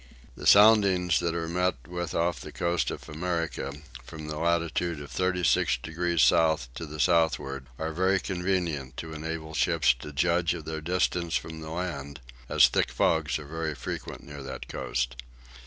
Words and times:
The 0.35 0.47
soundings 0.47 1.19
that 1.19 1.35
are 1.35 1.47
met 1.47 1.87
with 1.87 2.15
off 2.15 2.39
the 2.39 2.51
coast 2.51 2.89
of 2.89 3.07
America, 3.07 3.71
from 4.03 4.25
the 4.29 4.39
latitude 4.39 4.99
of 4.99 5.11
36 5.11 5.77
degrees 5.77 6.23
south 6.23 6.73
to 6.73 6.87
the 6.87 6.99
southward, 6.99 7.67
are 7.77 7.93
very 7.93 8.19
convenient 8.19 8.97
to 8.97 9.13
enable 9.13 9.53
ships 9.53 9.93
to 9.99 10.11
judge 10.11 10.55
of 10.55 10.65
their 10.65 10.81
distance 10.81 11.35
from 11.35 11.61
the 11.61 11.69
land, 11.69 12.19
as 12.49 12.67
thick 12.67 12.89
fogs 12.89 13.37
are 13.37 13.45
very 13.45 13.75
frequent 13.75 14.23
near 14.23 14.41
that 14.41 14.67
coast. 14.67 15.17